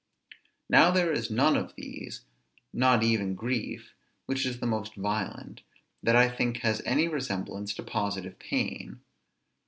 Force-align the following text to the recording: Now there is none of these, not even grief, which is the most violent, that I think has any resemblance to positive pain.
Now 0.67 0.89
there 0.89 1.13
is 1.13 1.29
none 1.29 1.55
of 1.55 1.75
these, 1.75 2.21
not 2.73 3.03
even 3.03 3.35
grief, 3.35 3.93
which 4.25 4.47
is 4.47 4.59
the 4.59 4.65
most 4.65 4.95
violent, 4.95 5.61
that 6.01 6.15
I 6.15 6.27
think 6.27 6.57
has 6.61 6.81
any 6.87 7.07
resemblance 7.07 7.71
to 7.75 7.83
positive 7.83 8.39
pain. 8.39 9.01